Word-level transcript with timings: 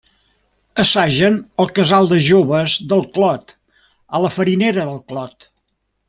Assagen 0.83 1.35
al 1.63 1.67
Casal 1.81 2.09
de 2.13 2.17
Joves 2.29 2.77
del 2.93 3.05
Clot 3.17 3.53
a 4.17 4.23
la 4.27 4.31
Farinera 4.39 4.87
del 4.93 5.03
Clot. 5.13 5.47